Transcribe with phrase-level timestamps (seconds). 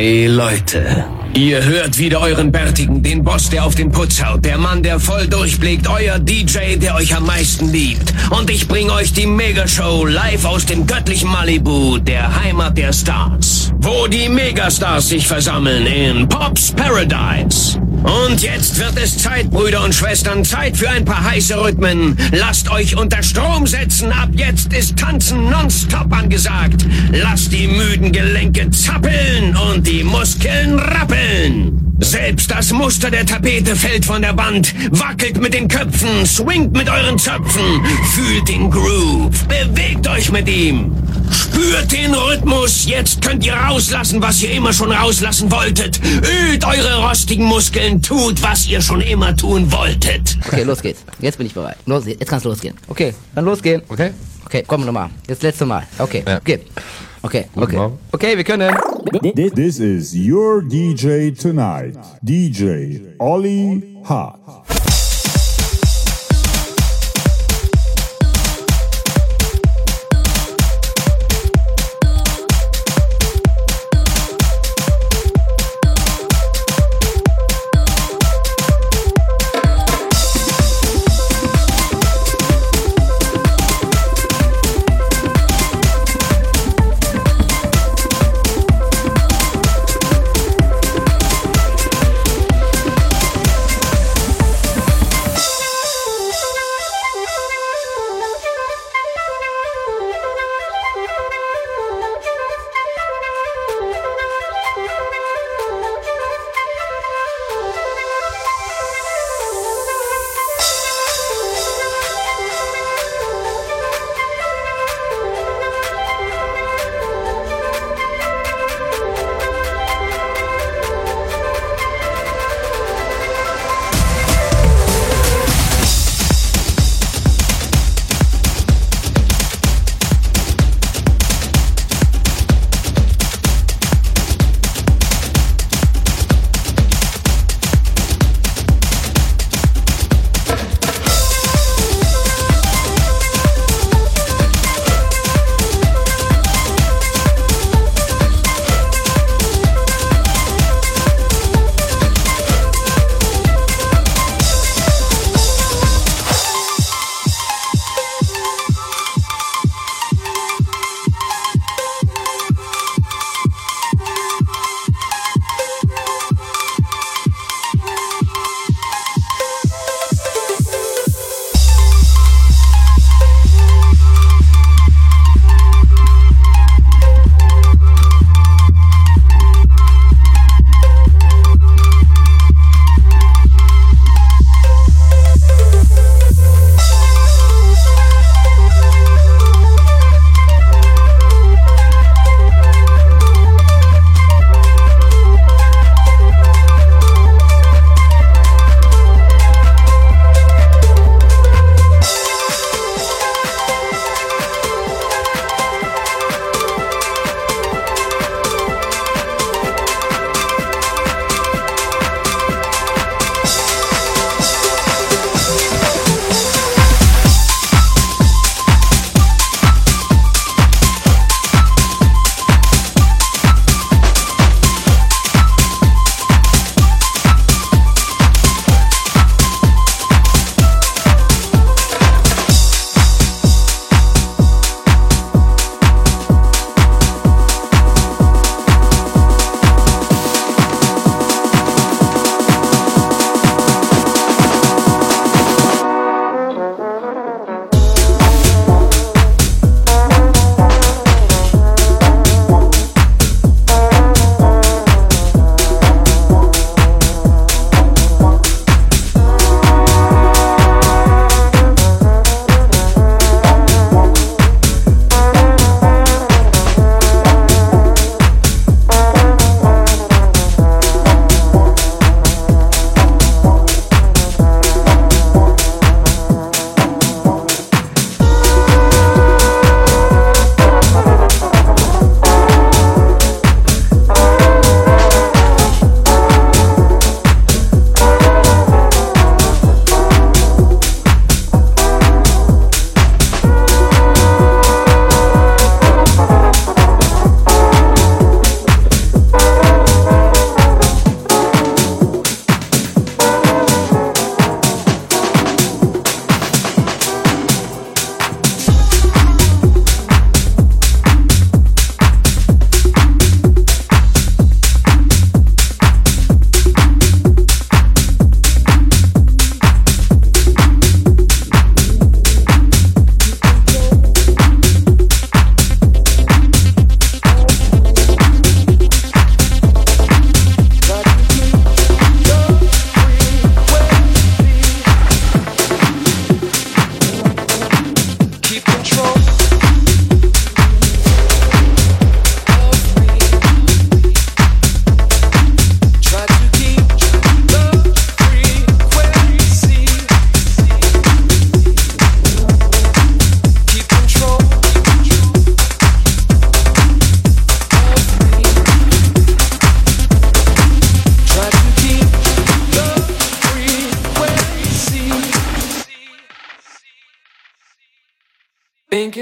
[0.00, 4.56] Hey Leute, ihr hört wieder euren Bärtigen, den Boss, der auf den Putz haut, der
[4.56, 8.14] Mann, der voll durchblickt, euer DJ, der euch am meisten liebt.
[8.30, 13.72] Und ich bring euch die Megashow live aus dem göttlichen Malibu, der Heimat der Stars.
[13.78, 17.80] Wo die Megastars sich versammeln in Pops Paradise.
[18.02, 22.16] Und jetzt wird es Zeit, Brüder und Schwestern, Zeit für ein paar heiße Rhythmen.
[22.32, 26.86] Lasst euch unter Strom setzen, ab jetzt ist Tanzen nonstop angesagt.
[27.12, 31.87] Lasst die müden Gelenke zappeln und die Muskeln rappeln.
[32.00, 36.88] Selbst das Muster der Tapete fällt von der Wand, wackelt mit den Köpfen, swingt mit
[36.88, 37.84] euren Zöpfen,
[38.14, 40.92] fühlt den Groove, bewegt euch mit ihm.
[41.30, 46.00] Spürt den Rhythmus, jetzt könnt ihr rauslassen, was ihr immer schon rauslassen wolltet.
[46.22, 50.38] Ölt eure rostigen Muskeln, tut, was ihr schon immer tun wolltet.
[50.46, 51.00] Okay, los geht's.
[51.18, 51.76] Jetzt bin ich bereit.
[51.86, 52.76] Los, jetzt kann's losgehen.
[52.86, 53.82] Okay, dann losgehen.
[53.88, 54.12] Okay.
[54.46, 55.10] Okay, komm nochmal.
[55.28, 55.82] Jetzt letzte Mal.
[55.98, 56.36] Okay, Ja.
[56.38, 56.60] okay.
[56.60, 56.60] Okay,
[57.22, 57.76] Guten okay.
[57.76, 57.98] Morgen.
[58.12, 58.74] Okay, wir können.
[59.34, 64.87] This is your DJ tonight, DJ Ollie Hart.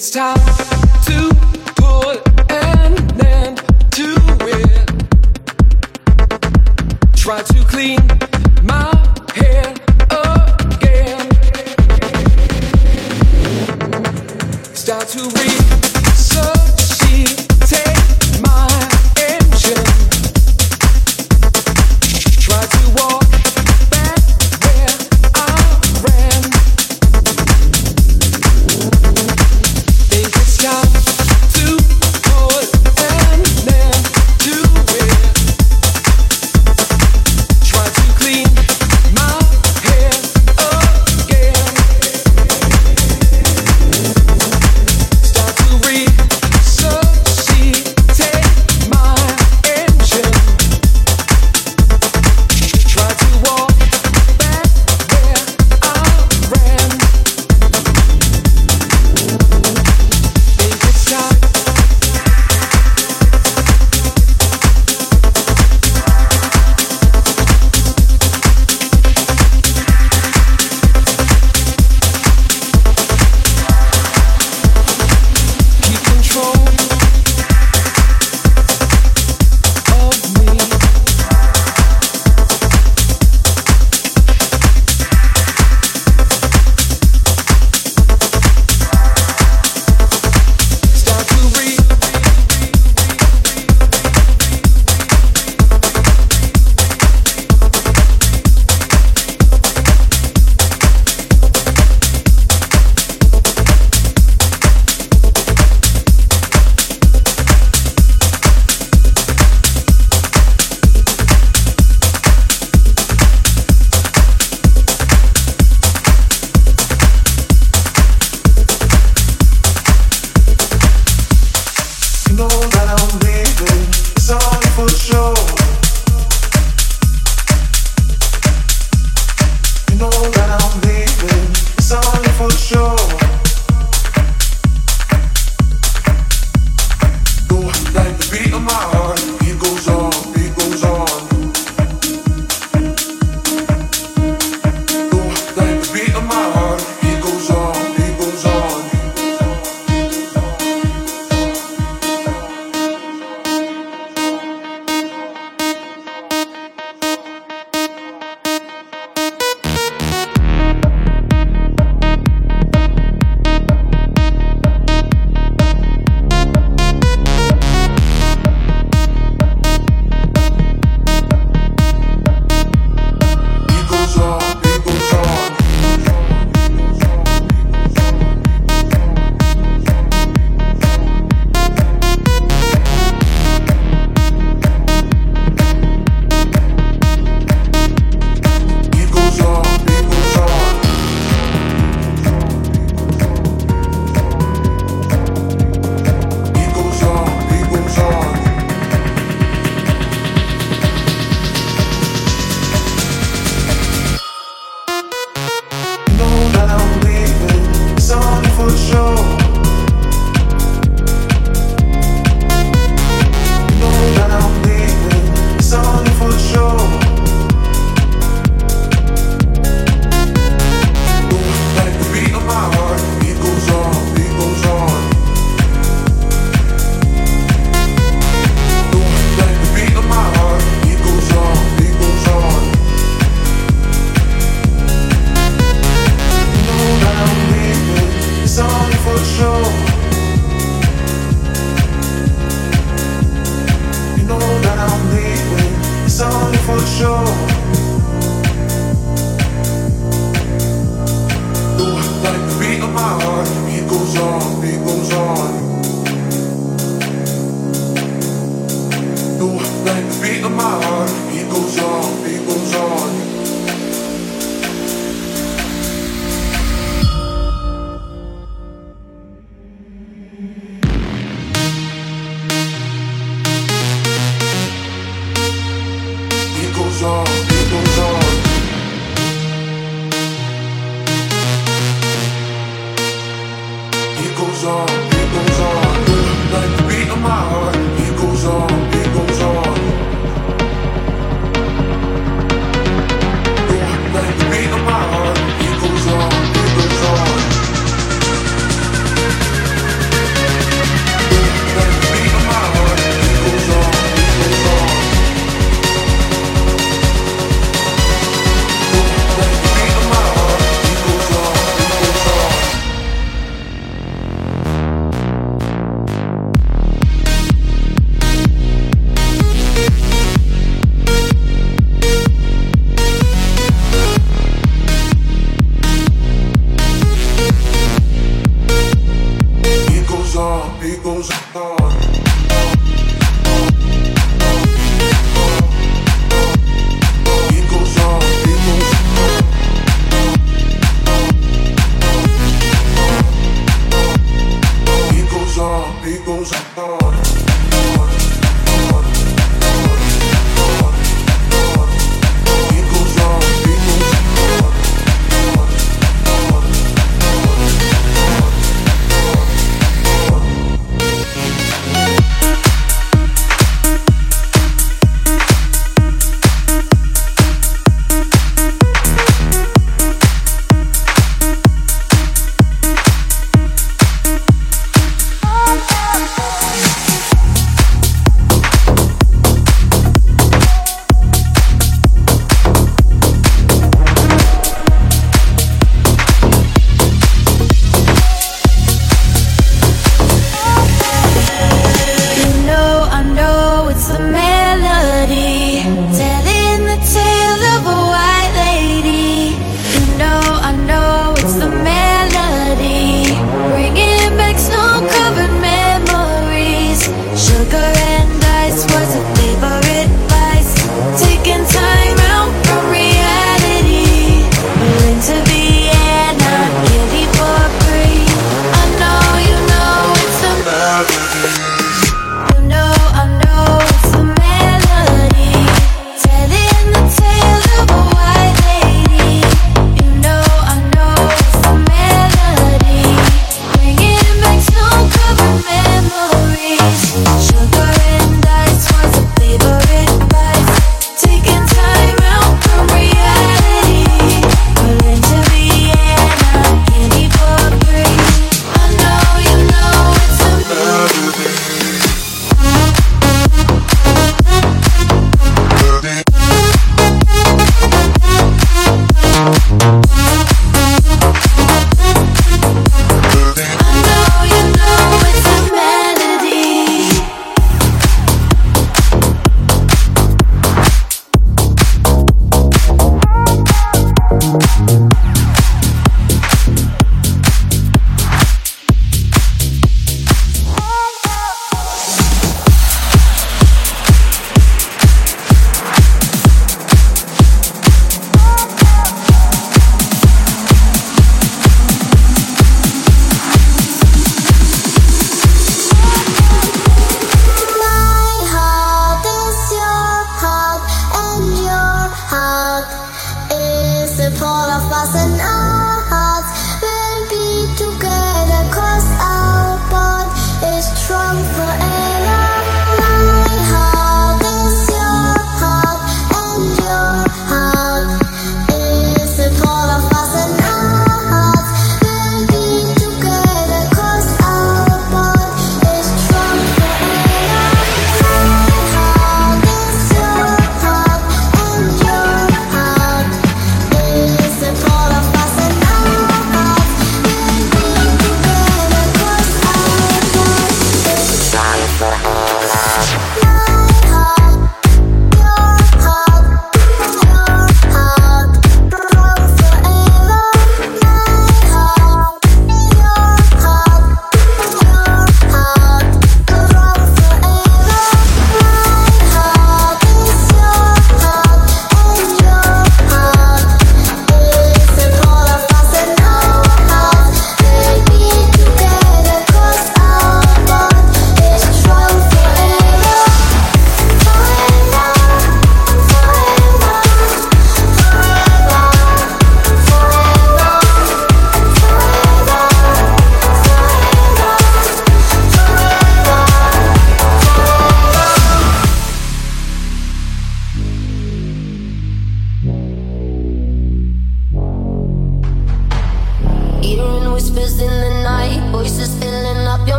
[0.00, 0.59] It's time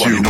[0.00, 0.29] Nobody you.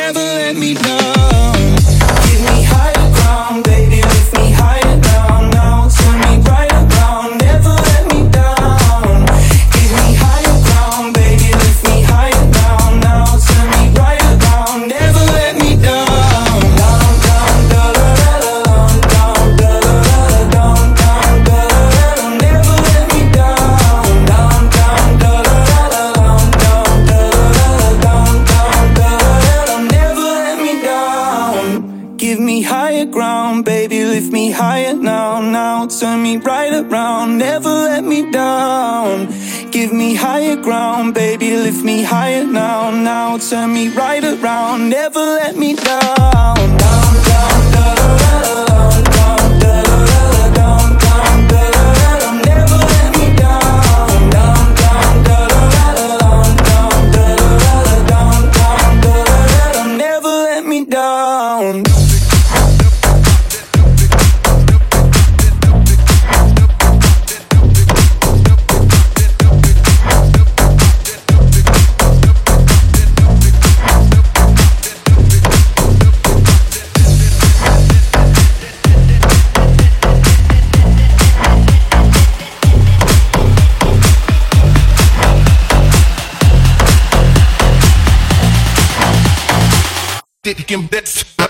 [43.39, 46.20] turn me right around, never let me down.
[90.51, 91.40] it can that's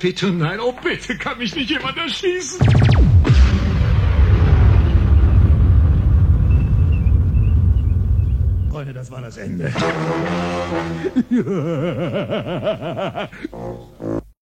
[0.00, 0.58] Happy tonight.
[0.58, 2.58] Oh, bitte, kann mich nicht jemand erschießen?
[8.70, 9.70] Freunde, das war das Ende.